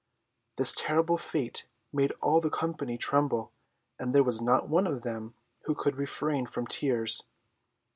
[0.55, 3.53] This terrible fate made all the company tremble,
[3.99, 5.35] and there was not one of them
[5.65, 7.21] who could refrain from tears.